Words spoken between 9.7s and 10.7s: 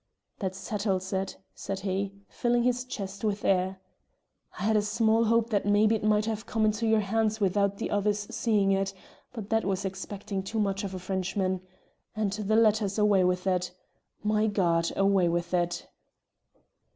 expecting too